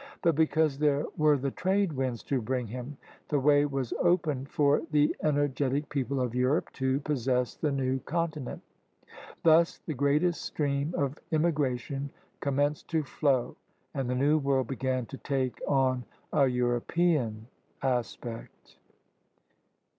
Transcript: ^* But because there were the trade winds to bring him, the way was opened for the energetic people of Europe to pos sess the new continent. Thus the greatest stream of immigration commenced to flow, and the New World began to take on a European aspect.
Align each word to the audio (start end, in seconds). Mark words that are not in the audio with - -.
^* 0.00 0.02
But 0.22 0.34
because 0.34 0.78
there 0.78 1.04
were 1.18 1.36
the 1.36 1.50
trade 1.50 1.92
winds 1.92 2.22
to 2.22 2.40
bring 2.40 2.68
him, 2.68 2.96
the 3.28 3.38
way 3.38 3.66
was 3.66 3.92
opened 4.00 4.48
for 4.48 4.80
the 4.92 5.14
energetic 5.22 5.90
people 5.90 6.22
of 6.22 6.34
Europe 6.34 6.72
to 6.80 7.00
pos 7.00 7.24
sess 7.24 7.54
the 7.56 7.70
new 7.70 7.98
continent. 7.98 8.62
Thus 9.42 9.76
the 9.84 9.92
greatest 9.92 10.40
stream 10.40 10.94
of 10.96 11.18
immigration 11.32 12.08
commenced 12.40 12.88
to 12.88 13.02
flow, 13.02 13.56
and 13.92 14.08
the 14.08 14.14
New 14.14 14.38
World 14.38 14.68
began 14.68 15.04
to 15.04 15.18
take 15.18 15.60
on 15.68 16.06
a 16.32 16.46
European 16.48 17.46
aspect. 17.82 18.78